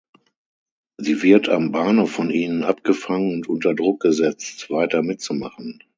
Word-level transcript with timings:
Sie 0.97 1.21
wird 1.21 1.47
am 1.47 1.71
Bahnhof 1.73 2.09
von 2.11 2.31
ihnen 2.31 2.63
abgefangen 2.63 3.35
und 3.35 3.47
unter 3.47 3.75
Druck 3.75 4.01
gesetzt 4.01 4.71
weiter 4.71 5.03
mitzumachen. 5.03 5.83